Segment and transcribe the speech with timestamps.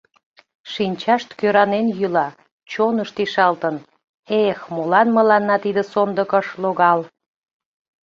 [0.71, 2.27] Шинчашт кӧранен йӱла,
[2.71, 3.75] чонышт ишалтын:
[4.45, 6.99] «Эх, молан мыланна тиде сондык ыш логал!»